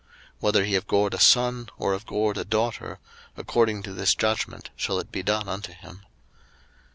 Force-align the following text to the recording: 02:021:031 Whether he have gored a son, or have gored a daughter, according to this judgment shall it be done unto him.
02:021:031 0.01 0.09
Whether 0.39 0.65
he 0.65 0.73
have 0.73 0.87
gored 0.87 1.13
a 1.13 1.19
son, 1.19 1.69
or 1.77 1.93
have 1.93 2.07
gored 2.07 2.35
a 2.39 2.43
daughter, 2.43 2.97
according 3.37 3.83
to 3.83 3.93
this 3.93 4.15
judgment 4.15 4.71
shall 4.75 4.97
it 4.97 5.11
be 5.11 5.21
done 5.21 5.47
unto 5.47 5.73
him. 5.73 6.03